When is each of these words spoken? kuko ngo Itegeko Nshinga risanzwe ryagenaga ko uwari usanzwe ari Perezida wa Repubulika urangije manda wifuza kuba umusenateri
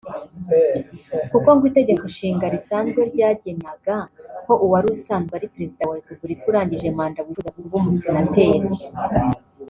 kuko 1.31 1.47
ngo 1.55 1.63
Itegeko 1.71 2.03
Nshinga 2.11 2.45
risanzwe 2.53 2.99
ryagenaga 3.11 3.95
ko 4.45 4.53
uwari 4.65 4.87
usanzwe 4.95 5.33
ari 5.35 5.51
Perezida 5.53 5.83
wa 5.89 5.97
Repubulika 5.99 6.43
urangije 6.51 6.87
manda 6.97 7.19
wifuza 7.25 7.53
kuba 7.55 7.75
umusenateri 7.81 8.69